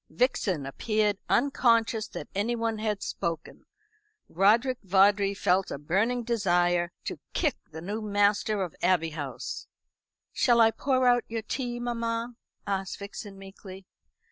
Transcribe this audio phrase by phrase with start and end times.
[0.09, 3.67] Vixen appeared unconscious that anyone had spoken.
[4.27, 9.67] Roderick Vawdrey felt a burning desire to kick the new master of the Abbey House.
[10.33, 12.33] "Shall I pour out your tea, mamma?"
[12.65, 13.85] asked Vixen meekly.